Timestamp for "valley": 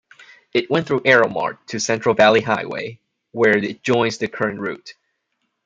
2.15-2.41